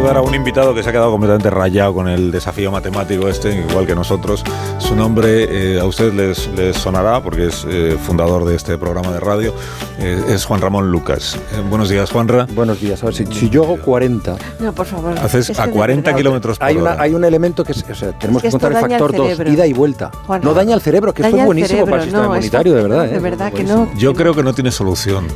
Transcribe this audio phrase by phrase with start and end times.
[0.00, 3.54] Saludar a un invitado que se ha quedado completamente rayado con el desafío matemático este,
[3.68, 4.42] igual que nosotros.
[4.78, 9.10] Su nombre eh, a usted les, les, sonará porque es eh, fundador de este programa
[9.12, 9.52] de radio.
[9.98, 11.36] Eh, es Juan Ramón Lucas.
[11.52, 12.46] Eh, buenos días, Juanra.
[12.54, 13.02] Buenos días.
[13.02, 14.36] A ver, si, si yo hago 40...
[14.60, 15.18] No, por favor.
[15.18, 16.16] Haces Es a que de 40 verdad.
[16.18, 17.02] kilómetros por Hay, una- hora.
[17.02, 19.28] hay un elemento que, es- o sea, tenemos Es que que, contar el factor 2,
[19.36, 19.52] cerebro.
[19.52, 20.10] ida y vuelta.
[20.26, 22.74] Juan, no daña el cerebro, que esto es buenísimo para el cerebro, sistema no, inmunitario,
[22.74, 23.06] de verdad.
[23.06, 23.20] De ¿eh?
[23.20, 23.90] verdad que Buenísimo.
[23.92, 23.98] no.
[24.00, 25.26] Yo creo que no tiene solución.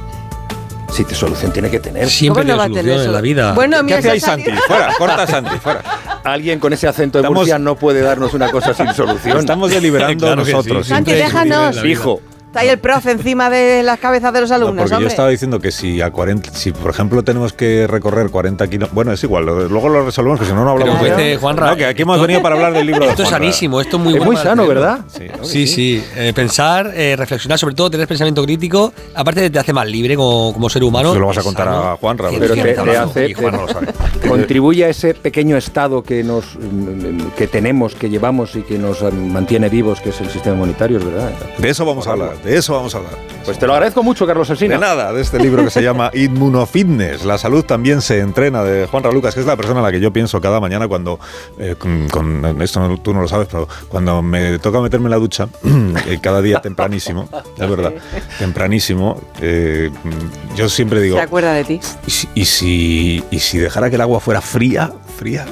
[0.95, 2.09] Sí, te solución tiene que tener.
[2.09, 3.53] Siempre ¿Cómo no tiene va a tener solución en la vida.
[3.55, 4.51] Bueno, ¿Qué mira, hace ahí se ha Santi?
[4.69, 5.83] Fuera, corta Santi, fuera.
[6.23, 9.39] Alguien con ese acento de Estamos- Murcia no puede darnos una cosa sin solución.
[9.41, 10.87] Estamos deliberando Claro que sí, nosotros.
[10.87, 11.85] Santi, déjanos.
[11.85, 12.21] Hijo,
[12.55, 15.29] Está ahí el profe encima de las cabezas de los No, alumnos, porque yo estaba
[15.29, 19.25] diciendo que si a 40, si por ejemplo tenemos que recorrer 40 kilómetros, bueno, es
[19.25, 22.03] igual, luego lo resolvemos, que si no, no hablamos Pero, de Juanra, No, que aquí
[22.03, 24.33] hemos venido para hablar del libro de Esto es sanísimo, esto es muy es bueno.
[24.35, 24.69] muy sano.
[24.69, 25.01] ¿verdad?
[25.09, 25.45] Sí, ¿no?
[25.45, 26.05] Sí, sí.
[26.15, 30.53] Eh, pensar, eh, reflexionar, sobre todo tener pensamiento crítico, aparte te hace más libre como,
[30.53, 31.13] como ser humano.
[31.13, 31.91] Se lo vas a contar sano.
[31.91, 32.29] a Juanra.
[32.39, 33.89] Pero no te, hace, Y Juan no lo sabe.
[34.29, 36.45] contribuye a ese pequeño estado que nos
[37.37, 41.05] que tenemos, que llevamos y que nos mantiene vivos, que es el sistema inmunitario, es
[41.05, 41.33] verdad.
[41.59, 43.15] De eso vamos a hablar, de eso vamos a hablar.
[43.45, 44.79] Pues te lo agradezco mucho, Carlos De Alsina.
[44.79, 47.25] nada, de este libro que se llama Inmunofitness.
[47.25, 50.01] La salud también se entrena, de Juan Lucas, que es la persona a la que
[50.01, 51.19] yo pienso cada mañana cuando,
[51.59, 55.11] eh, con, con- esto no- tú no lo sabes, pero cuando me toca meterme en
[55.11, 55.49] la ducha,
[56.07, 57.29] eh, cada día tempranísimo,
[57.59, 57.93] es verdad,
[58.39, 59.91] tempranísimo, eh,
[60.57, 61.81] yo siempre digo, Se acuerda de ti.
[62.07, 65.47] ¿y si, y, si, y si dejara que el agua fuera fría, fría?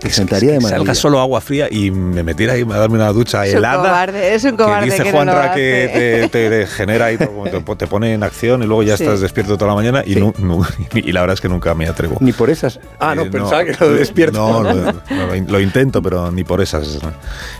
[0.00, 0.78] Te sentaría de que maravilla.
[0.86, 3.76] salga solo agua fría y me metiera ahí a darme una ducha Es un helada.
[3.82, 5.54] cobarde, es un cobarde que dice que no Juanra hace.
[5.60, 9.04] que te, te genera y todo, te, te pone en acción y luego ya Sí.
[9.04, 10.20] estás despierto toda la mañana y, Sí.
[10.20, 12.16] nu- nu- y la verdad es que nunca me atrevo.
[12.20, 12.78] Ni por esas.
[12.98, 14.38] Ah, no, Eh, pensaba que lo despierto.
[14.38, 14.74] No, no,
[15.10, 17.02] no, lo, lo intento, pero ni por esas.
[17.02, 17.12] ¿no?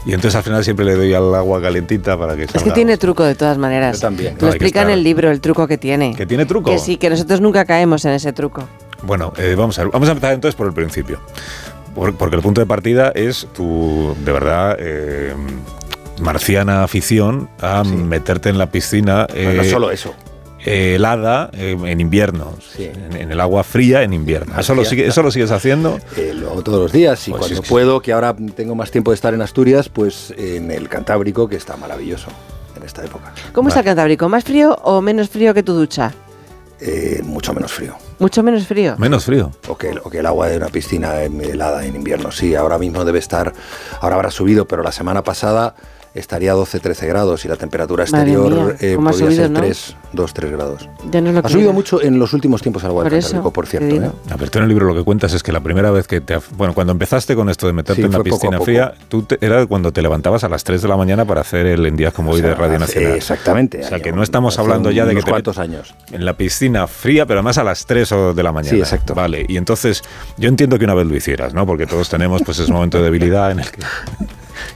[0.06, 2.74] Y entonces al final siempre le doy al agua calentita para que Es que salga.
[2.74, 3.96] tiene truco de todas maneras.
[3.96, 4.34] Yo también.
[4.34, 6.14] Lo No, que explica en el libro el truco que tiene.
[6.14, 6.70] ¿Que tiene truco?
[6.70, 8.68] Que sí, que nosotros nunca caemos en ese truco.
[9.02, 9.84] Bueno, eh, vamos a.
[9.84, 11.20] Vamos a empezar entonces por el principio.
[11.94, 15.34] Por- porque el punto de partida es tu, de verdad, eh,
[16.20, 17.90] marciana afición a Sí.
[17.90, 19.26] meterte en la piscina.
[19.32, 20.14] Bueno, no eh, solo eso.
[20.64, 22.84] eh, helada eh, en invierno, Sí.
[22.84, 24.58] en, en el agua fría en invierno.
[24.60, 24.90] Eso lo, Fría.
[24.90, 25.98] sigue- eso lo sigues haciendo.
[26.16, 29.10] Eh, lo hago todos los días y Pues cuando puedo, que ahora tengo más tiempo
[29.10, 32.28] de estar en Asturias, pues en el Cantábrico, que está maravilloso
[32.76, 33.32] en esta época.
[33.52, 33.86] ¿Cómo está el.
[33.86, 34.28] Cantábrico?
[34.28, 36.12] ¿Más frío o menos frío que tu ducha?
[36.84, 37.94] Eh, mucho menos frío.
[38.18, 38.96] Mucho menos frío.
[38.98, 39.52] Menos frío.
[39.68, 42.32] O que, o que el agua de una piscina helada en invierno.
[42.32, 43.52] Sí, ahora mismo debe estar,
[44.00, 45.76] ahora habrá subido, pero la semana pasada
[46.14, 49.60] estaría a 12-13 grados y la temperatura exterior eh, ¿cómo ha podría subido, ser no?
[49.60, 50.88] 3, 2-3 grados.
[51.10, 51.72] Ya no lo Ha subido era.
[51.74, 53.94] mucho en los últimos tiempos agua Por eso, por cierto.
[53.94, 54.10] ¿eh?
[54.30, 56.20] A ver, tú en el libro lo que cuentas es que la primera vez que
[56.20, 56.38] te...
[56.56, 59.66] Bueno, cuando empezaste con esto de meterte Sí, en la piscina fría, tú te- era
[59.66, 62.30] cuando te levantabas a las 3 de la mañana para hacer el En Días como
[62.30, 63.16] O hoy sea, de Radio hace- Nacional.
[63.16, 63.80] Exactamente.
[63.84, 65.94] O sea, que un- no estamos hablando ya de que met- años.
[66.12, 68.74] En la piscina fría, pero además a las 3 o de la mañana.
[68.76, 69.14] Sí, exacto.
[69.14, 70.02] Vale, y entonces
[70.36, 71.66] yo entiendo que una vez lo hicieras, ¿no?
[71.66, 73.80] Porque todos tenemos pues ese momento de debilidad en el que...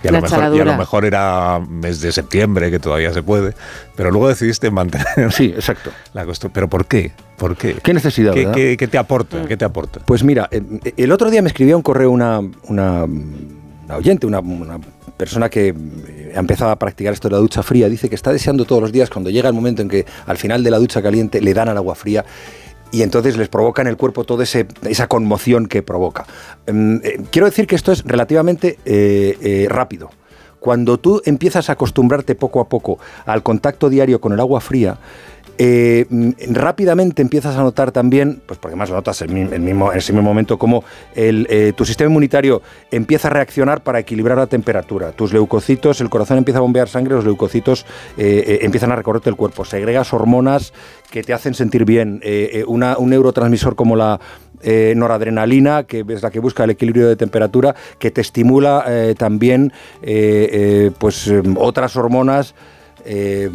[0.06, 0.64] Y a, lo mejor, y a chaladura.
[0.64, 3.54] lo mejor era mes de septiembre, que todavía se puede,
[3.94, 5.90] pero luego decidiste mantener Sí, exacto.
[6.14, 6.54] la costumbre.
[6.54, 7.12] ¿Pero por qué?
[7.36, 7.74] ¿Por qué?
[7.82, 9.38] ¿Qué necesidad, ¿Qué, qué- qué te aporta?
[9.38, 9.46] Mm.
[9.46, 10.00] ¿Qué te aporta?
[10.04, 10.62] Pues mira, eh,
[10.96, 14.78] el otro día me escribía un correo una, una, una oyente, una, una
[15.16, 17.88] persona que eh, ha empezado a practicar esto de la ducha fría.
[17.88, 20.62] Dice que está deseando todos los días cuando llega el momento en que al final
[20.62, 22.24] de la ducha caliente le dan al agua fría
[22.92, 26.26] y entonces les provoca en el cuerpo toda esa conmoción que provoca.
[26.70, 30.10] Mm, eh, quiero decir que esto es relativamente eh, eh, rápido.
[30.60, 34.98] Cuando tú empiezas a acostumbrarte poco a poco al contacto diario con el agua fría,
[35.58, 39.92] eh, mm, rápidamente empiezas a notar también, pues porque más lo notas en, en mismo-
[39.92, 40.84] en ese mismo momento, como
[41.14, 45.12] el, eh, tu sistema inmunitario empieza a reaccionar para equilibrar la temperatura.
[45.12, 47.86] Tus leucocitos, el corazón empieza a bombear sangre, los leucocitos
[48.18, 49.64] eh, empiezan a recorrerte el cuerpo.
[49.64, 50.72] Segregas hormonas
[51.10, 52.20] que te hacen sentir bien.
[52.66, 54.20] Un neurotransmisor como la
[54.94, 58.84] noradrenalina, que es la que busca el equilibrio de temperatura, que te estimula
[59.16, 59.72] también
[60.98, 62.54] pues, eh, otras hormonas
[63.06, 63.48] eh,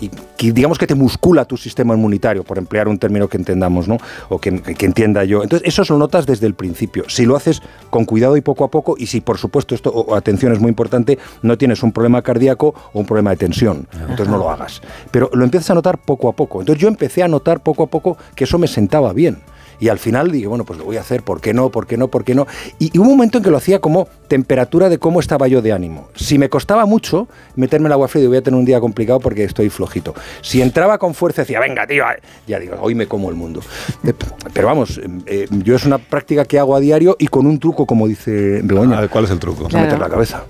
[0.00, 3.86] y que digamos que te muscula tu sistema inmunitario, por emplear un término que entendamos,
[3.88, 3.98] ¿no?
[4.28, 5.42] O que, que entienda yo.
[5.42, 7.04] Entonces, eso lo notas desde el principio.
[7.08, 10.14] Si lo haces con cuidado y poco a poco, y si por supuesto esto, o-
[10.14, 13.86] atención es muy importante, no tienes un problema cardíaco o un problema de tensión.
[14.00, 14.80] Entonces no lo hagas.
[15.10, 16.60] Pero lo empiezas a notar poco a poco.
[16.60, 19.38] Entonces yo empecé a notar poco a poco que eso me sentaba bien.
[19.82, 21.70] Y al final dije, bueno, pues lo voy a hacer, ¿por qué no?
[21.70, 22.06] ¿Por qué no?
[22.06, 22.46] ¿Por qué no?
[22.78, 25.60] Y, y hubo un momento en que lo hacía como temperatura de cómo estaba yo
[25.60, 26.06] de ánimo.
[26.14, 27.26] Si me costaba mucho
[27.56, 30.14] meterme el agua fría, voy a tener un día complicado porque estoy flojito.
[30.40, 33.60] Si entraba con fuerza, decía, venga, tío, eh", ya digo, hoy me como el mundo.
[34.06, 34.12] Eh,
[34.52, 37.84] Pero vamos, eh, yo es una práctica que hago a diario y con un truco,
[37.84, 39.64] como dice Begoña, Ah, ¿Cuál es el truco?
[39.66, 39.84] Claro.
[39.86, 40.44] meter la cabeza.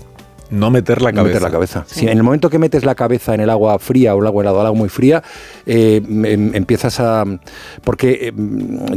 [0.53, 1.33] No meter la No cabeza.
[1.33, 1.83] meter la cabeza.
[1.87, 4.43] Si en el momento que metes la cabeza en el agua fría o el agua
[4.43, 5.23] helada, el agua muy fría,
[5.65, 7.23] eh, em- empiezas a...
[7.83, 8.33] Porque eh,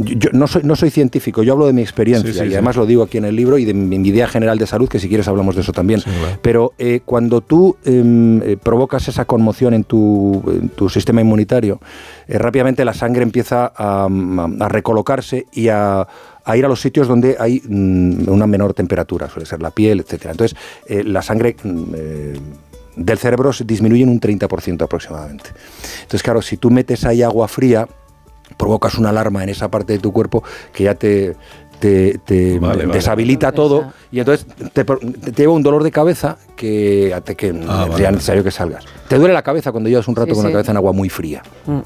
[0.03, 2.53] yo no soy, no soy científico, yo hablo de mi experiencia Sí, sí, y sí.
[2.53, 4.87] además lo digo aquí en el libro y de mi, mi idea general de salud,
[4.87, 5.99] que si quieres hablamos de eso también.
[6.01, 6.39] Sí, claro.
[6.41, 11.79] Pero eh, cuando tú em, eh, provocas esa conmoción en tu, en tu sistema inmunitario,
[12.27, 16.07] eh, rápidamente la sangre empieza a, a recolocarse y a,
[16.45, 19.99] a ir a los sitios donde hay mm, una menor temperatura, suele ser la piel,
[19.99, 20.31] etcétera.
[20.31, 20.57] Entonces,
[20.87, 22.39] eh, la sangre mm, eh,
[22.95, 25.51] del cerebro se disminuye en un 30% aproximadamente.
[25.97, 27.87] Entonces, claro, si tú metes ahí agua fría,
[28.57, 30.41] provocas una alarma en esa parte de tu cuerpo
[30.73, 31.35] que ya te,
[31.79, 32.93] te, te Vale, vale.
[32.97, 38.11] deshabilita todo y entonces te, te lleva un dolor de cabeza que que Ah, vale.
[38.13, 38.85] necesario que salgas.
[39.07, 40.53] Te duele la cabeza cuando llevas un rato Sí, con la sí.
[40.53, 41.43] cabeza en agua muy fría.
[41.67, 41.79] Mm.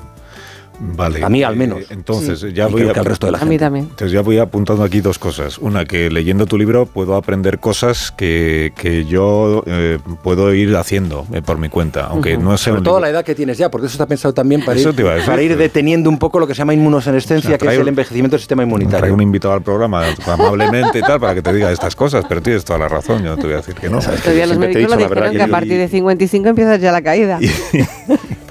[0.84, 1.24] Vale.
[1.24, 1.80] A mí al Eh, menos.
[1.92, 2.54] entonces, Sí.
[2.54, 3.66] ya Y voy creo a, que al resto de la A mí gente.
[3.66, 3.86] también.
[3.86, 5.60] Entonces ya voy apuntando aquí dos cosas.
[5.60, 11.26] Una, que leyendo tu libro puedo aprender cosas que, que yo eh, puedo ir haciendo
[11.34, 12.72] eh, por mi cuenta, aunque no sé...
[12.72, 15.02] Sobre todo la edad que tienes ya, porque eso está pensado también para, Eso ir,
[15.08, 17.72] a para ir deteniendo un poco lo que se llama inmunosenescencia, O sea, que es
[17.74, 19.14] traigo- el envejecimiento del sistema inmunitario.
[19.14, 22.66] un invitado al programa amablemente y tal para que te diga estas cosas, pero tienes
[22.66, 24.00] toda la razón, yo no te voy a decir que no.
[24.00, 27.40] Todavía los médicos lo dijeron que a partir de 55 empieza ya la caída.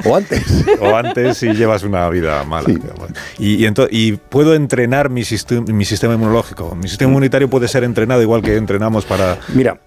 [0.05, 0.43] O antes.
[0.81, 2.69] O antes si llevas una vida mala.
[3.39, 6.75] Y, y, ento- y puedo entrenar mi, sistem- mi sistema inmunológico.
[6.75, 9.39] Mi sistema inmunitario puede ser entrenado igual que entrenamos para...
[9.55, 9.81] Mira,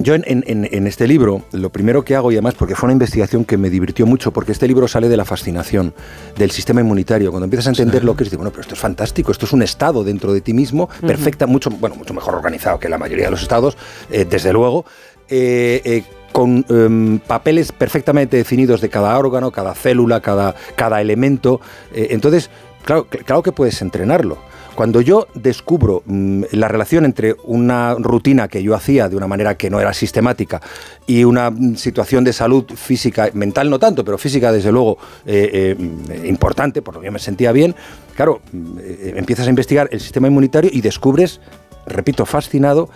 [0.00, 2.92] yo en, en- en- este libro, lo primero que hago, y además porque fue una
[2.94, 5.92] investigación que me divirtió mucho, porque este libro sale de la fascinación
[6.38, 7.30] del sistema inmunitario.
[7.30, 9.52] Cuando empiezas a entender lo que es, dices, bueno, pero esto es fantástico, esto es
[9.52, 13.24] un estado dentro de ti mismo, perfecta, mucho, bueno, mucho mejor organizado que la mayoría
[13.26, 13.76] de los estados,
[14.10, 14.84] eh, desde luego.
[15.28, 21.60] eh, eh, con em, papeles perfectamente definidos de cada órgano, cada célula, cada, cada elemento.
[21.94, 22.50] Eh, entonces,
[22.84, 24.38] claro, cl- claro que puedes entrenarlo.
[24.74, 29.54] Cuando yo descubro mm, la relación entre una rutina que yo hacía de una manera
[29.58, 30.62] que no era sistemática
[31.06, 34.96] y una mm, situación de salud física, mental no tanto, pero física desde luego
[35.26, 37.74] eh, eh, importante, por lo que yo me sentía bien,
[38.16, 38.78] claro, mm,
[39.16, 41.40] empiezas a investigar el sistema inmunitario y descubres,
[41.86, 42.88] repito, fascinado,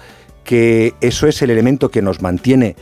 [0.45, 2.77] que eso es el elemento que nos mantiene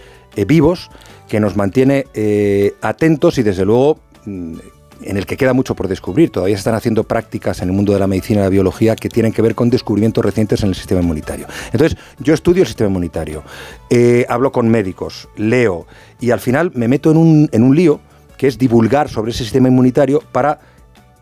[0.44, 0.90] vivos,
[1.28, 4.56] que nos mantiene eh, atentos y desde luego mm,
[5.02, 6.30] en el que queda mucho por descubrir.
[6.30, 9.08] Todavía se están haciendo prácticas en el mundo de la medicina y la biología que
[9.08, 11.46] tienen que ver con descubrimientos recientes en el sistema inmunitario.
[11.72, 13.42] Entonces, yo estudio el sistema inmunitario,
[13.90, 15.86] eh, hablo con médicos, leo
[16.20, 18.00] y al final me meto en un, en un lío
[18.36, 20.58] que es divulgar sobre ese sistema inmunitario para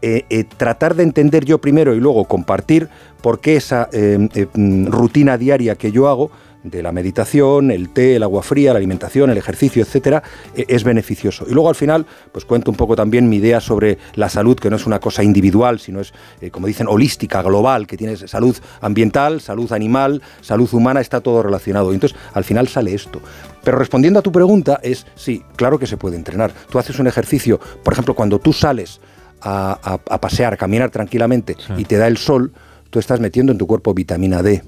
[0.05, 2.88] eh, eh, tratar de entender yo primero y luego compartir
[3.20, 6.32] por qué esa eh, eh, mm, rutina diaria que yo hago
[6.64, 10.23] de la meditación, el té, el agua fría, la alimentación, el ejercicio, etcétera,
[10.55, 11.44] eh, es beneficioso.
[11.49, 14.70] Y luego al final, pues cuento un poco también mi idea sobre la salud, que
[14.70, 18.56] no es una cosa individual, sino es, eh, como dicen, holística, global, que tienes salud
[18.81, 21.91] ambiental, salud animal, salud humana, está todo relacionado.
[21.93, 23.20] Y entonces, al final sale esto.
[23.64, 26.53] Pero respondiendo a tu pregunta, es sí, claro que se puede entrenar.
[26.70, 29.00] Tú haces un ejercicio, por ejemplo, cuando tú sales
[29.41, 32.53] a, a- a pasear, a caminar tranquilamente y te da el sol,
[32.91, 34.62] tú estás metiendo en tu cuerpo vitamina D.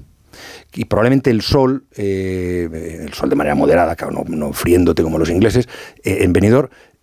[0.73, 5.29] Y probablemente el sol, eh, el sol de manera moderada, no, no friéndote como los
[5.29, 5.67] ingleses,
[6.03, 6.33] eh, en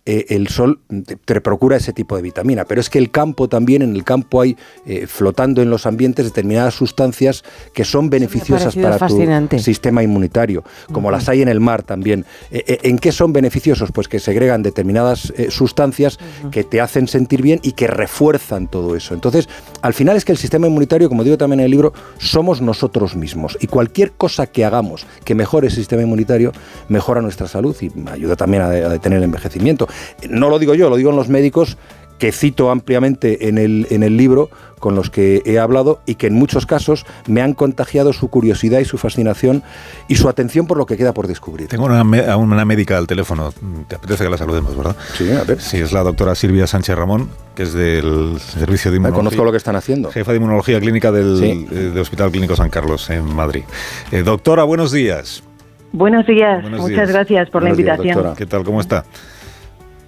[0.05, 2.65] venidor, el sol te, te procura ese tipo de vitamina.
[2.65, 6.25] Pero es que el campo también, en el campo hay eh, flotando en los ambientes
[6.25, 9.57] determinadas sustancias que son beneficiosas para fascinante.
[9.57, 12.25] tu sistema inmunitario, como las hay en el mar también.
[12.51, 13.91] Eh, eh, ¿En qué son beneficiosos?
[13.91, 16.19] Pues que segregan determinadas eh, sustancias
[16.51, 19.13] que te hacen sentir bien y que refuerzan todo eso.
[19.13, 19.49] Entonces,
[19.81, 23.15] al final es que el sistema inmunitario, como digo también en el libro, somos nosotros
[23.15, 23.57] mismos.
[23.61, 26.51] Y cualquier cosa que hagamos que mejore ese sistema inmunitario,
[26.89, 29.87] mejora nuestra salud y ayuda también a, a detener el envejecimiento.
[30.29, 31.77] No lo digo yo, lo digo los médicos
[32.19, 36.27] que cito ampliamente en el, en el libro, con los que he hablado y que
[36.27, 39.61] en muchos casos me han contagiado su curiosidad y su fascinación
[40.07, 41.67] y su atención por lo que queda por descubrir.
[41.67, 42.03] Tengo una,
[42.37, 43.51] una médica al teléfono.
[43.87, 44.95] ¿Te apetece que la saludemos, verdad?
[45.17, 45.59] Sí, a ver.
[45.59, 49.13] Sí, es la doctora Silvia Sánchez Ramón, que es del Servicio de Me Inmunología.
[49.31, 50.11] conozco lo que están haciendo.
[50.11, 51.67] Jefa de Inmunología Clínica del Sí.
[51.71, 53.63] eh, de Hospital Clínico San Carlos, en Madrid.
[54.11, 55.43] Eh, doctora, buenos días.
[55.91, 57.09] Buenos días, Buenos muchas días.
[57.09, 58.15] gracias por Buenos la invitación.
[58.15, 58.35] doctora.
[58.35, 58.63] ¿Qué tal?
[58.63, 59.03] ¿Cómo está?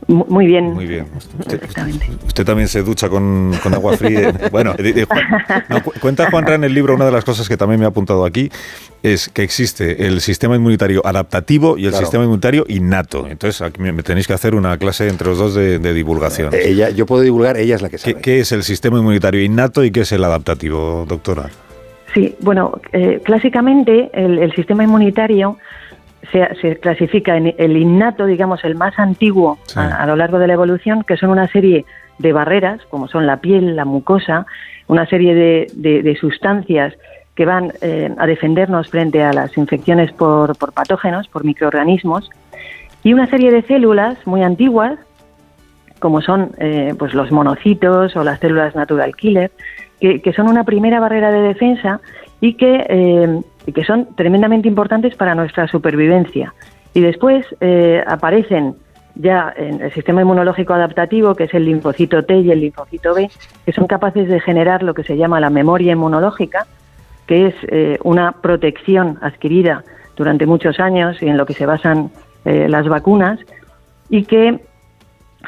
[0.08, 0.66] Mu- Muy bien.
[0.74, 1.08] Muy bien.
[2.28, 4.32] Usted, también se ducha con, con agua fría.
[4.52, 7.58] Bueno, eh, eh, Juan- no, cuenta Juanra en el libro una de las cosas que
[7.58, 8.52] también me ha apuntado aquí
[9.02, 12.06] es que existe el sistema inmunitario adaptativo y el Claro.
[12.06, 13.28] sistema inmunitario innato.
[13.28, 16.52] Entonces aquí me, me tenéis que hacer una clase entre los dos de, de divulgación.
[16.54, 18.16] Ella, yo puedo divulgar, ella es la que sabe.
[18.16, 21.50] ¿Qué, qué es el sistema inmunitario innato y qué es el adaptativo, doctora?
[22.14, 25.58] Sí, bueno, eh, clásicamente el, el sistema inmunitario
[26.32, 29.80] se, se clasifica en el innato, digamos, el más antiguo Sí.
[29.80, 31.86] a, a lo largo de la evolución, que son una serie
[32.20, 34.46] de barreras, como son la piel, la mucosa,
[34.88, 36.94] una serie de, de- de sustancias
[37.36, 42.30] que van eh, a defendernos frente a las infecciones por, por patógenos, por microorganismos,
[43.04, 44.98] y una serie de células muy antiguas,
[46.00, 49.52] como son eh, pues los monocitos o las células natural killer,
[50.00, 52.00] que, que son una primera barrera de defensa
[52.42, 53.42] y que, eh,
[53.74, 56.54] que son tremendamente importantes para nuestra supervivencia.
[56.94, 58.76] Y después eh, aparecen
[59.16, 63.30] ya en el sistema inmunológico adaptativo, que es el linfocito T y el linfocito B,
[63.66, 66.68] que son capaces de generar lo que se llama la memoria inmunológica,
[67.28, 69.84] que es eh, una protección adquirida
[70.16, 72.12] durante muchos años y en lo que se basan
[72.44, 73.40] eh, las vacunas,
[74.10, 74.60] y que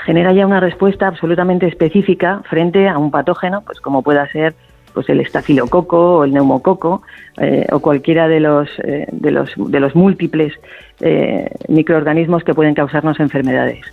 [0.06, 4.56] genera ya una respuesta absolutamente específica frente a un patógeno, pues como pueda ser
[4.98, 7.04] pues el estafilococo o el neumococo
[7.40, 10.54] eh, o cualquiera de los eh, de los de los múltiples
[11.02, 13.86] eh, microorganismos que pueden causarnos enfermedades.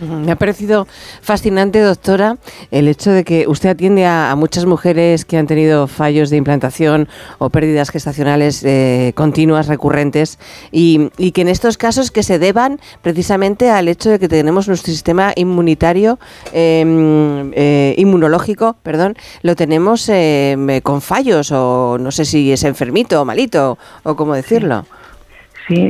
[0.00, 0.86] Me ha parecido
[1.20, 2.38] fascinante, doctora,
[2.70, 7.08] el hecho de que usted atiende a, muchas mujeres que han tenido fallos de implantación
[7.38, 10.38] o pérdidas gestacionales eh, continuas, recurrentes,
[10.72, 14.90] y, que en estos casos que se deban precisamente al hecho de que tenemos nuestro
[14.90, 16.18] sistema inmunitario,
[16.52, 16.84] eh,
[17.54, 23.24] eh, inmunológico, perdón, lo tenemos eh, con fallos o no sé si es enfermito o
[23.24, 24.86] malito o cómo decirlo.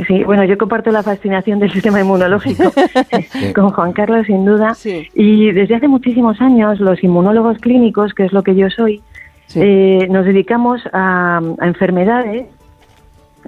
[0.07, 0.25] Sí.
[0.25, 2.73] Bueno, yo comparto la fascinación del sistema inmunológico
[3.55, 4.75] con Juan Carlos, sin duda.
[4.75, 5.09] Sí.
[5.15, 9.01] Y desde hace muchísimos años, los inmunólogos clínicos, que es lo que yo soy,
[9.47, 9.61] Sí.
[9.63, 12.47] eh, nos dedicamos a, a enfermedades.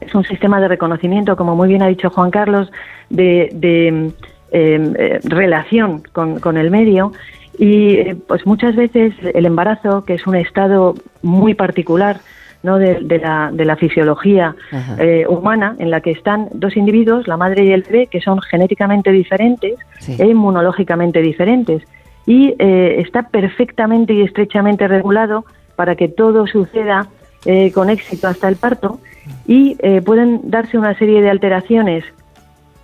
[0.01, 2.73] Es un sistema de reconocimiento, como muy bien ha dicho Juan Carlos,
[3.09, 4.11] de, de,
[4.51, 7.13] eh, eh, relación con, con el medio.
[7.59, 12.21] Y eh, pues muchas veces el embarazo, que es un estado muy particular,
[12.63, 12.79] ¿no?
[12.79, 14.55] de, de la, de la fisiología
[14.99, 18.41] eh, humana en la que están dos individuos, la madre y el bebé, que son
[18.41, 20.17] genéticamente diferentes Sí.
[20.19, 21.83] e inmunológicamente diferentes.
[22.27, 25.45] Y eh, está perfectamente y estrechamente regulado
[25.77, 27.09] para que todo suceda
[27.45, 29.01] eh, con éxito hasta el parto
[29.47, 32.05] y eh, pueden darse una serie de alteraciones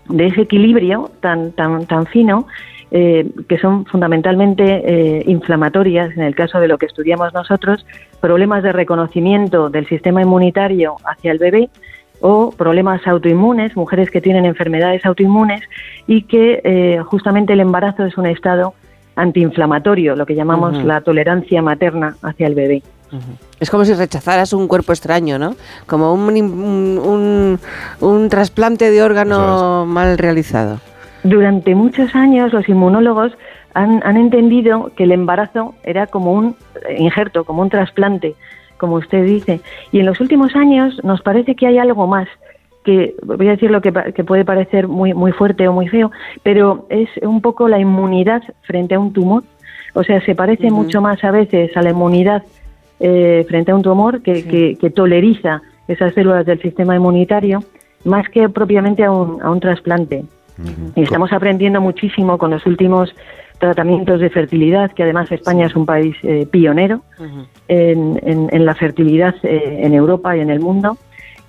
[0.08, 2.47] de ese equilibrio tan, tan, tan fino
[2.90, 7.85] eh, que son fundamentalmente eh, inflamatorias, en el caso de lo que estudiamos nosotros,
[8.21, 11.68] problemas de reconocimiento del sistema inmunitario hacia el bebé
[12.21, 15.61] o problemas autoinmunes, mujeres que tienen enfermedades autoinmunes
[16.07, 18.75] y que eh, justamente el embarazo es un estado
[19.16, 22.83] antiinflamatorio, lo que llamamos la tolerancia materna hacia el bebé.
[23.59, 25.57] Es como si rechazaras un cuerpo extraño, ¿no?
[25.87, 27.59] Como un, un, un-
[28.00, 30.78] un trasplante de órgano mal realizado.
[31.25, 33.33] Durante muchos años los inmunólogos
[33.75, 36.57] han, han entendido que el embarazo era como un
[36.97, 38.35] injerto, como un trasplante,
[38.79, 39.61] como usted dice.
[39.93, 42.29] Y en los últimos años nos parece que hay algo más,
[42.85, 46.11] que voy a decir lo que, que puede parecer muy, muy fuerte o muy feo,
[46.43, 49.43] pero es un poco la inmunidad frente a un tumor.
[49.95, 52.45] O sea, se parece mucho más a veces a la inmunidad
[53.01, 57.61] eh, frente a un tumor que, que- que toleriza esas células del sistema inmunitario
[58.05, 60.25] más que propiamente a un, a un trasplante.
[60.97, 63.15] Y estamos aprendiendo muchísimo con los últimos
[63.59, 67.03] tratamientos de fertilidad, que además España es un país eh, pionero
[67.69, 70.97] en, en- en la fertilidad eh, en Europa y en el mundo.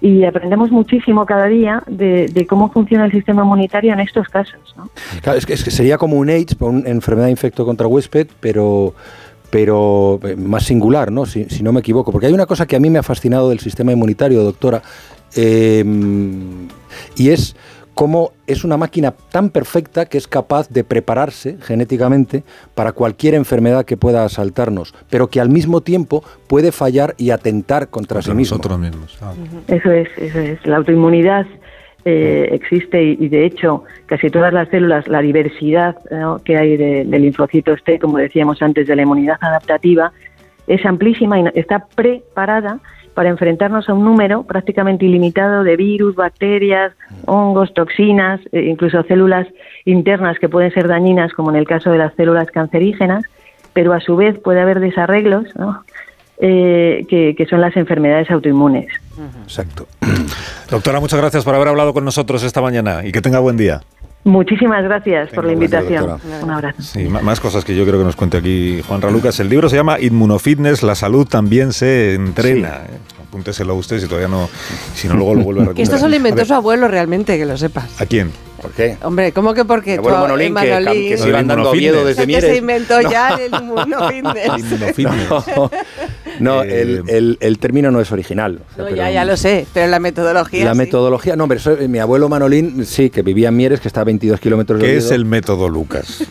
[0.02, 4.74] Y aprendemos muchísimo cada día de, de cómo funciona el sistema inmunitario en estos casos.
[4.78, 4.90] ¿no?
[5.22, 8.94] Claro, es, que, es que sería como un AIDS, una enfermedad infecto contra huésped, pero
[9.52, 11.26] pero eh, más singular, ¿no?
[11.26, 12.12] Si, si no me equivoco.
[12.12, 14.84] Porque hay una cosa que a mí me ha fascinado del sistema inmunitario, doctora,
[15.36, 15.84] eh,
[17.18, 17.56] y es
[18.00, 23.84] cómo es una máquina tan perfecta que es capaz de prepararse genéticamente para cualquier enfermedad
[23.84, 28.56] que pueda asaltarnos, pero que al mismo tiempo puede fallar y atentar contra, sí mismo.
[28.56, 29.18] nosotros mismos.
[29.22, 29.34] Ah.
[29.68, 30.66] Eso es, eso es.
[30.66, 31.46] La autoinmunidad
[32.06, 36.40] eh, existe y, y, de hecho casi todas las células, la diversidad ¿no?
[36.40, 40.14] que hay de, de linfocitos T, como decíamos antes, de la inmunidad adaptativa,
[40.70, 42.80] es amplísima y está preparada
[43.16, 46.94] para enfrentarnos a un número prácticamente ilimitado de virus, bacterias,
[47.26, 49.48] hongos, toxinas, eh, incluso células
[49.84, 53.26] internas que pueden ser dañinas, como en el caso de las células cancerígenas,
[53.74, 55.48] pero a su vez puede haber desarreglos.
[56.42, 58.88] Eh, que, que son las enfermedades autoinmunes.
[59.44, 59.90] Exacto.
[60.72, 63.82] Doctora, muchas gracias por haber hablado con nosotros esta mañana y que tenga buen día.
[64.26, 66.08] Muchísimas gracias por la gracias, invitación.
[66.10, 66.40] doctora.
[66.44, 66.82] Un abrazo.
[66.82, 69.40] Sí, más cosas que yo creo que nos cuente aquí Juan Ralucas.
[69.40, 72.82] El libro se llama Inmunofitness, la salud también se entrena.
[72.90, 72.98] Eh,
[73.30, 74.50] Apúnteselo usted si todavía no,
[74.96, 75.76] si no luego lo vuelve a recuperar.
[75.76, 78.02] Que esto se lo inventó A su abuelo realmente, que lo sepas.
[78.02, 78.32] ¿A quién?
[78.60, 78.98] ¿Por qué?
[79.04, 81.70] Hombre, ¿cómo que porque Mi abuelo tu- Manolín, que, Manolín, que se iba El andando
[81.70, 81.92] a inmunofitness.
[81.94, 82.50] Oviedo desde que Mieres.
[82.50, 84.58] se inventó ya el inmunofitness.
[84.60, 85.30] Inmunofitness.
[85.30, 85.72] No,
[86.40, 88.60] no, Eh, el, el- el término no es original.
[88.72, 90.66] O sea, No, pero- ya, ya lo sé, pero la metodología.
[90.66, 90.78] La sí.
[90.78, 94.02] metodología, no, pero eso, eh, mi abuelo Manolín, sí, que vivía en Mieres, que está
[94.02, 96.24] a 22 kilómetros de ¿Qué es el método Lucas?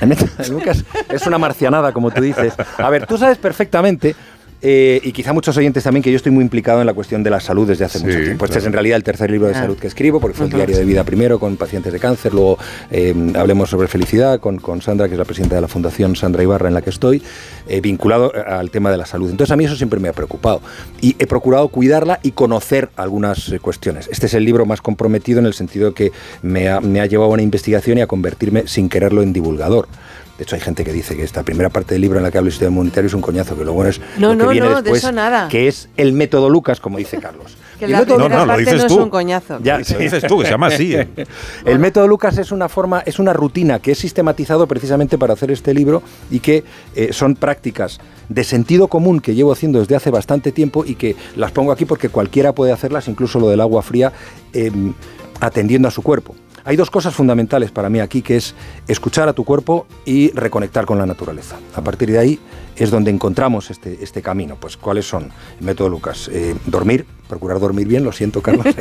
[0.00, 2.52] El método Lucas es una marcianada, como tú dices.
[2.78, 4.14] A ver, tú sabes perfectamente,
[4.62, 7.30] eh, y quizá muchos oyentes también, que yo estoy muy implicado en la cuestión de
[7.30, 8.44] la salud desde hace Sí, mucho tiempo.
[8.46, 9.60] Este es en realidad el tercer libro de Ah.
[9.60, 12.58] salud que escribo, porque fue el diario de vida primero con pacientes de cáncer, luego
[12.90, 16.42] eh, hablemos sobre felicidad con, con Sandra, que es la presidenta de la Fundación Sandra
[16.42, 17.22] Ibarra, en la que estoy,
[17.68, 19.30] eh, vinculado al tema de la salud.
[19.30, 20.60] Entonces a mí eso siempre me ha preocupado
[21.00, 24.08] y he procurado cuidarla y conocer algunas eh, cuestiones.
[24.10, 27.30] Este es el libro más comprometido en el sentido que me ha, me ha llevado
[27.30, 29.88] a una investigación y a convertirme sin quererlo en divulgador.
[30.38, 32.36] De hecho, hay gente que dice que esta primera parte del libro en la que
[32.36, 34.50] hablo de sistema inmunitario es un coñazo, que lo bueno es No, lo que no,
[34.50, 35.48] viene no, de después, eso nada.
[35.48, 37.56] que es el método Lucas, como dice Carlos.
[37.78, 38.94] Que el la método- No, primera no, lo parte dices no tú.
[38.94, 39.58] es un coñazo.
[39.62, 40.94] Ya, Lo dices tú, que se llama así.
[40.94, 41.08] ¿eh?
[41.66, 45.50] el método Lucas es una forma, es una rutina que es sistematizado precisamente para hacer
[45.50, 46.64] este libro y que
[46.94, 47.98] eh, son prácticas
[48.30, 51.84] de sentido común que llevo haciendo desde hace bastante tiempo y que las pongo aquí
[51.84, 54.10] porque cualquiera puede hacerlas, incluso lo del agua fría,
[54.54, 54.94] em,
[55.40, 56.34] atendiendo a su cuerpo.
[56.66, 58.54] Hay dos cosas fundamentales para mí aquí, que es
[58.88, 61.56] escuchar a tu cuerpo y reconectar con la naturaleza.
[61.76, 62.40] A partir de ahí
[62.76, 64.56] es donde encontramos este, este camino.
[64.60, 65.30] Pues, ¿cuáles son?
[65.60, 66.28] El método Lucas.
[66.32, 68.66] Eh, dormir, procurar dormir bien, lo siento, Carlos.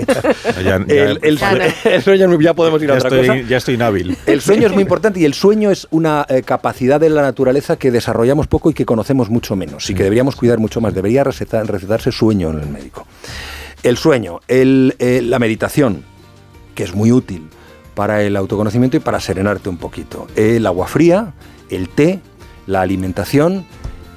[0.64, 1.64] Ya- ya- el, el- Claro.
[1.86, 3.22] el sueño, ya podemos ir a ya, otra cosa.
[3.36, 4.18] estoy, ya estoy inhábil.
[4.26, 7.78] El sueño es muy importante y el sueño es una eh, capacidad de la naturaleza
[7.78, 10.96] que desarrollamos poco y que conocemos mucho menos y que deberíamos cuidar mucho más.
[10.96, 13.06] Debería receta- recetarse sueño en el médico.
[13.84, 16.04] El sueño, el, eh, la meditación,
[16.74, 17.48] que es muy útil
[17.96, 20.28] para el autoconocimiento y para serenarte un poquito.
[20.36, 21.34] El agua fría,
[21.70, 22.20] el té,
[22.68, 23.66] la alimentación,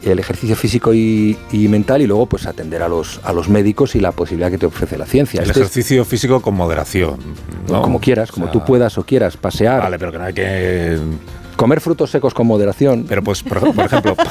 [0.02, 3.94] el ejercicio físico y, y mental y luego pues atender a los, a los médicos
[3.96, 5.40] y la posibilidad que te ofrece la ciencia.
[5.42, 7.16] El Este es- ejercicio físico con moderación.
[7.68, 7.82] ¿no?
[7.82, 10.32] como quieras, como O sea, tú puedas o quieras, pasear, Vale, pero que no hay
[10.34, 10.98] que.
[11.56, 13.04] comer frutos secos con moderación.
[13.08, 14.16] Pero pues, por, por ejemplo,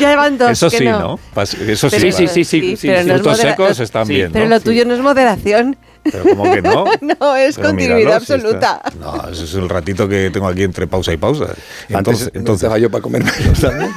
[0.00, 0.50] Ya van dos.
[0.50, 1.18] eso que sí, ¿no?
[1.34, 2.28] Pas- Eso sí, Pero- vale.
[2.28, 4.30] sí, sí, sí, pero no es Frutos modera- secos están sí, bien.
[4.32, 4.50] Pero ¿no?
[4.56, 5.76] lo tuyo no es moderación.
[6.12, 6.84] Pero como que no.
[7.20, 8.80] No, es Pero continuidad míralo, si absoluta.
[8.84, 11.44] está- No, eso es el ratito que tengo aquí entre pausa y pausa.
[11.44, 11.58] Antes,
[11.90, 13.90] Entonces, entonces yo para comerme también.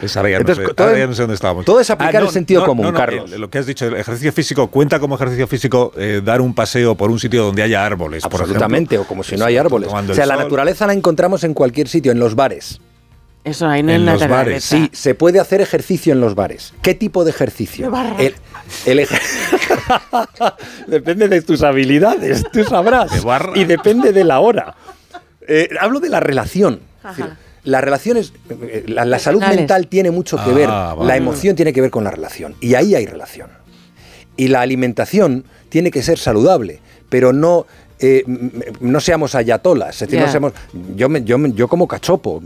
[0.00, 1.64] pues ahora ya, Entonces, no sé, todo ahora es- ya no sé dónde estábamos.
[1.64, 3.32] todo es aplicar el sentido común, no, Carlos.
[3.32, 6.54] el- lo que has dicho, el ejercicio físico, ¿cuenta como ejercicio físico eh, dar un
[6.54, 9.02] paseo por un sitio donde haya árboles, por Absolutamente, ejemplo?
[9.02, 9.88] o como si no hay árboles.
[9.88, 10.44] Tomando O sea, la sol.
[10.44, 12.80] naturaleza la encontramos en cualquier sitio, en los bares.
[13.44, 14.36] Eso ahí no En es los naturaleza.
[14.36, 16.72] bares, Sí, se puede hacer ejercicio en los bares.
[16.80, 17.84] ¿Qué tipo de ejercicio?
[17.84, 18.16] De barra.
[18.18, 18.34] El,
[18.86, 19.08] el ej-
[20.86, 23.10] depende de tus habilidades, tú sabrás.
[23.12, 23.52] De barra.
[23.56, 24.74] Y depende de la hora.
[25.46, 26.80] Eh, hablo de la relación.
[27.02, 27.10] Ajá.
[27.12, 28.32] Es decir, La relación es.
[28.50, 30.68] eh, La, la salud mental tiene mucho que Ah, ver.
[30.68, 31.04] vale.
[31.06, 32.54] La emoción tiene que ver con la relación.
[32.60, 33.48] Y ahí hay relación.
[34.36, 37.66] Y la alimentación tiene que ser saludable, pero no.
[38.00, 38.24] eh,
[38.80, 40.52] no seamos ayatolas, es decir, no seamos,
[40.96, 42.42] yo, me- yo, me- yo como cachopo,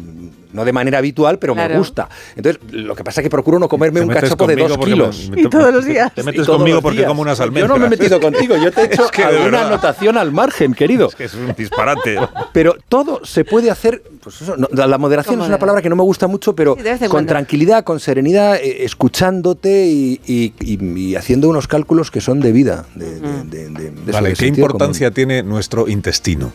[0.53, 2.09] no de manera habitual, pero me gusta.
[2.37, 5.29] Entonces, lo que pasa es que procuro no comerme un cachopo de dos kilos.
[5.31, 6.13] me- me- Y todos los días.
[6.15, 7.09] Te metes conmigo porque días.
[7.09, 7.71] como unas Yo almendras.
[7.71, 10.75] no me he metido contigo, yo te he hecho Es que alguna anotación al margen,
[10.75, 11.09] querido.
[11.09, 12.19] Es que es un disparate.
[12.53, 15.97] Pero todo se puede hacer, pues eso, no, la moderación es una palabra que no
[15.97, 17.29] me gusta mucho, pero Sí, con cuando.
[17.31, 22.53] tranquilidad, con serenidad, eh, escuchándote y, y- y- y haciendo unos cálculos que son de
[22.53, 22.87] vida.
[22.95, 25.15] De, de- de- de- de eso, Vale, ¿qué importancia común.
[25.15, 26.53] tiene nuestro intestino?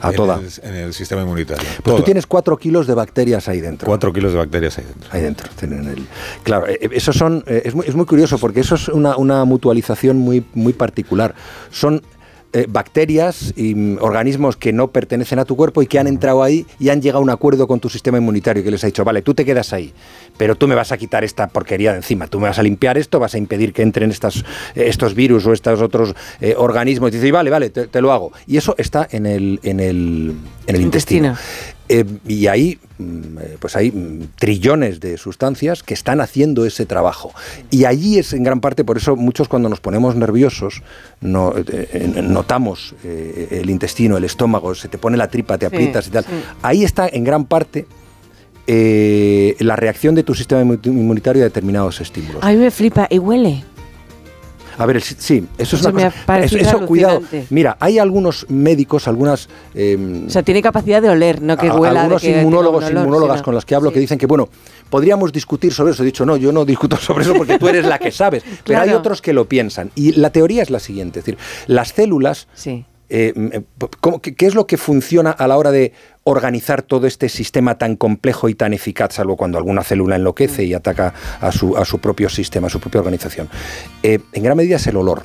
[0.00, 0.38] A en toda.
[0.40, 1.62] el- en el sistema inmunitario.
[1.64, 1.96] Pues Toda.
[1.98, 3.86] tú tienes cuatro kilos de bacterias ahí dentro.
[3.86, 5.08] Cuatro kilos de bacterias ahí dentro.
[5.12, 5.48] Ahí dentro.
[5.58, 6.06] tienen el-
[6.42, 9.44] claro, eh, esos son, eh, es, muy, es muy curioso porque eso es una, una
[9.44, 11.34] mutualización muy, muy particular.
[11.70, 12.02] Son
[12.52, 16.42] eh, bacterias y mm, organismos que no pertenecen a tu cuerpo y que han entrado
[16.42, 19.04] ahí y han llegado a un acuerdo con tu sistema inmunitario que les ha dicho,
[19.04, 19.92] vale, tú te quedas ahí,
[20.36, 22.96] pero tú me vas a quitar esta porquería de encima, tú me vas a limpiar
[22.96, 24.38] esto, vas a impedir que entren estas,
[24.74, 27.10] eh, estos virus o estos otros eh, organismos.
[27.10, 28.32] Y dices, vale, vale, te, te lo hago.
[28.46, 30.34] Y eso está en el, en el,
[30.66, 31.28] en el intestino.
[31.28, 31.77] Intestino.
[31.90, 36.84] Eh, y hay, mm, eh, pues hay mm, trillones de sustancias que están haciendo ese
[36.86, 37.32] trabajo.
[37.70, 40.82] Y allí es en gran parte, por eso muchos cuando nos ponemos nerviosos
[41.22, 45.74] no, eh, notamos eh, el intestino, el estómago, se te pone la tripa, te Sí,
[45.74, 46.24] aprietas y tal.
[46.24, 46.30] sí.
[46.62, 47.86] Ahí está en gran parte
[48.66, 52.42] eh, la reacción de tu sistema inmu- inmunitario a determinados estímulos.
[52.44, 53.64] A mí me flipa y huele.
[54.78, 55.14] A ver, sí,
[55.58, 56.38] eso es Eso una cosa.
[56.38, 57.20] Eso, eso, cuidado.
[57.50, 59.48] Mira, hay algunos médicos, algunas.
[59.74, 61.92] eh, O sea, tiene capacidad de oler, no que huela.
[61.94, 64.26] de algunos que tenga inmunólogos olor, inmunólogas sino- con las que hablo que dicen que,
[64.26, 64.48] bueno,
[64.88, 66.02] podríamos discutir sobre eso.
[66.02, 68.44] He dicho, no, yo no discuto sobre eso porque tú eres la que sabes.
[68.64, 69.90] Pero hay otros que lo piensan.
[69.94, 72.46] Y la teoría es la siguiente: es decir, las células.
[72.54, 72.84] Sí.
[73.10, 73.62] Eh, eh,
[74.00, 75.92] ¿cómo- qué, qué es lo que funciona a la hora de
[76.24, 80.74] organizar todo este sistema tan complejo y tan eficaz, salvo cuando alguna célula enloquece y
[80.74, 83.48] ataca a su, a su propio sistema, a su propia organización?
[84.02, 85.22] Eh, en gran medida es el olor.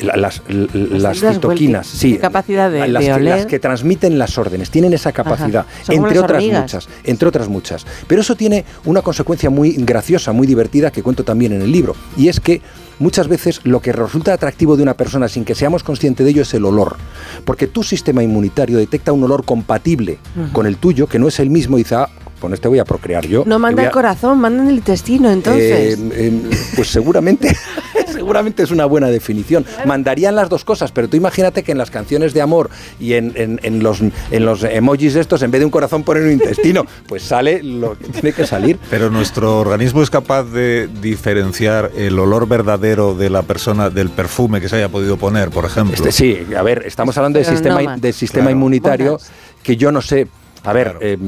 [0.00, 3.12] La- las, las células citoquinas, sí, ¿qué capacidad de- las, de
[3.46, 6.60] que, las transmiten las órdenes, tienen esa capacidad, entre las otras hormigas.
[6.62, 7.86] muchas, entre otras muchas.
[8.08, 11.94] Pero eso tiene una consecuencia muy graciosa, muy divertida que cuento también en el libro,
[12.16, 12.60] y es que
[13.02, 16.42] muchas veces lo que resulta atractivo de una persona sin que seamos conscientes de ello
[16.42, 16.96] es el olor,
[17.44, 20.18] porque tu sistema inmunitario detecta un olor compatible
[20.52, 22.08] con el tuyo, que no es el mismo, y dice, ah,
[22.40, 23.44] con este voy a procrear yo.
[23.46, 25.98] No manda el corazón, manda el intestino, entonces.
[25.98, 27.56] eh, eh, pues seguramente,
[28.32, 29.66] seguramente es una buena definición.
[29.84, 33.32] Mandarían las dos cosas, pero tú imagínate que en las canciones de amor y en,
[33.36, 36.86] en- en los, en los emojis estos, en vez de un corazón ponen un intestino,
[37.06, 38.78] pues sale lo que tiene que salir.
[38.88, 44.60] Pero nuestro organismo es capaz de diferenciar el olor verdadero de la persona del perfume
[44.62, 45.94] que se haya podido poner, por ejemplo.
[45.94, 48.00] Este, sí, a ver, estamos hablando del no sistema, más.
[48.00, 48.56] del sistema Claro.
[48.56, 49.18] inmunitario
[49.62, 50.26] que yo no sé.
[50.64, 50.98] A ver, Claro.
[51.02, 51.18] eh,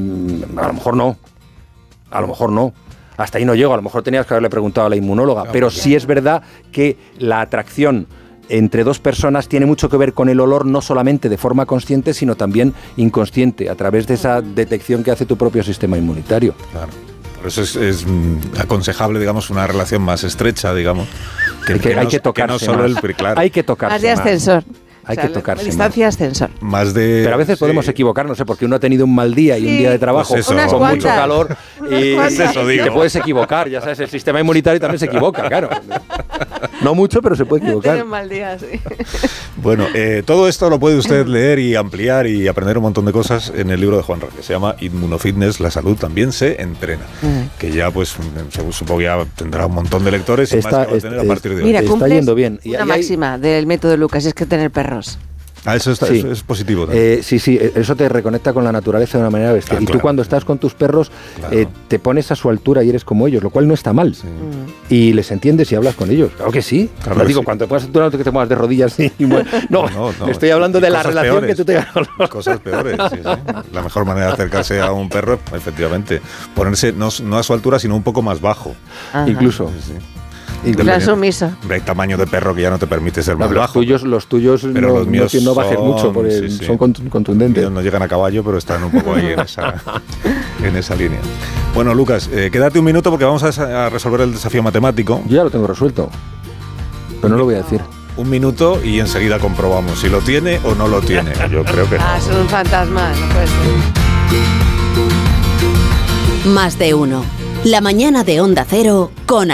[0.57, 1.17] a lo mejor no.
[2.09, 2.73] A lo mejor no.
[3.17, 3.73] Hasta ahí no llego.
[3.73, 5.41] A lo mejor tenías que haberle preguntado a la inmunóloga.
[5.41, 8.07] Claro, pero sí es verdad que la atracción
[8.49, 12.13] entre dos personas tiene mucho que ver con el olor, no solamente de forma consciente,
[12.13, 16.53] sino también inconsciente, a través de esa detección que hace tu propio sistema inmunitario.
[16.71, 16.89] Claro.
[17.37, 21.07] Por eso es, es, mm, aconsejable, digamos, una relación más estrecha, digamos.
[21.67, 23.03] hay que, hay no- que tocarse no solo más.
[23.03, 24.19] el claro, Hay que tocarse Más de más.
[24.19, 24.63] ascensor.
[25.07, 26.49] Hay O sea, que tocarse Distancia ascensor.
[26.61, 27.21] más de...
[27.23, 27.91] Pero a veces podemos sí.
[27.91, 28.45] equivocarnos, ¿eh?
[28.45, 30.55] porque uno ha tenido un mal día y un día de trabajo Pues eso.
[30.79, 31.55] con mucho calor
[31.89, 32.13] y.
[32.15, 35.69] Eso te puedes equivocar, ya sabes, el sistema inmunitario también se equivoca, claro.
[36.81, 37.93] No mucho, pero se puede equivocar.
[37.93, 38.79] Tiene un mal día, sí.
[39.57, 43.11] Bueno, eh, todo esto lo puede usted leer y ampliar y aprender un montón de
[43.11, 47.03] cosas en el libro de Juan que se llama Inmunofitness, la salud también se entrena.
[47.21, 47.57] Mm.
[47.57, 48.15] Que ya, pues,
[48.71, 51.03] supongo que ya tendrá un montón de lectores y Está- más que va a es-
[51.03, 51.63] tener a partir de hoy.
[51.63, 52.59] Mira, Está yendo bien.
[52.63, 55.17] Y una hay- máxima del método Lucas, es que tener perros.
[55.65, 56.19] Ah, eso, está- Sí.
[56.19, 57.19] eso es positivo también.
[57.19, 59.79] Eh, sí, sí, eso te reconecta con la naturaleza de una manera bestial.
[59.79, 61.57] Ah, y tú cuando estás con tus perros Claro.
[61.57, 64.15] eh, te pones a su altura y eres como ellos, lo cual no está mal.
[64.89, 66.31] Y les entiendes y hablas con ellos.
[66.35, 66.89] Claro que sí.
[67.03, 67.45] Claro que digo, sí.
[67.45, 68.99] cuando te pones a tu altura no te- que te pongas de rodillas.
[68.99, 71.55] y- no, No, no, estoy hablando de la relación peores.
[71.57, 73.19] que tú los Cosas peores, sí.
[73.73, 76.21] La mejor manera de acercarse a un perro, efectivamente,
[76.53, 78.75] ponerse no, no a su altura, sino un poco más bajo.
[79.13, 79.27] Ajá.
[79.29, 79.71] Incluso.
[81.01, 81.45] Sumiso.
[81.61, 83.73] Hombre, Hay tamaño de perro que ya no te permite ser No, más los bajo.
[83.73, 86.65] tuyos, los tuyos Pero no, los míos no, no bajes son- mucho porque sí, sí.
[86.65, 87.61] son cont- contundentes.
[87.63, 89.75] Ellos no llegan a caballo, pero están un poco ahí en esa,
[90.63, 91.19] en esa línea.
[91.73, 95.21] Bueno, Lucas, eh, quédate un minuto porque vamos a, resolver el desafío matemático.
[95.27, 96.09] Yo ya lo tengo resuelto.
[97.21, 97.81] Pero no lo voy a decir.
[98.17, 101.33] Un minuto y enseguida comprobamos si lo tiene o no lo tiene.
[101.51, 102.03] Yo creo que no.
[102.05, 103.55] Ah, son un fantasma, no puede ser.
[106.53, 107.23] Más de uno.
[107.65, 109.43] La mañana de Onda Cero con